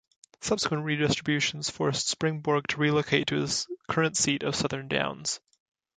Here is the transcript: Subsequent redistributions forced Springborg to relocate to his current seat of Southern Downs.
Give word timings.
Subsequent 0.39 0.83
redistributions 0.83 1.69
forced 1.69 2.07
Springborg 2.07 2.65
to 2.65 2.77
relocate 2.79 3.27
to 3.27 3.35
his 3.35 3.67
current 3.87 4.17
seat 4.17 4.41
of 4.41 4.55
Southern 4.55 4.87
Downs. 4.87 5.39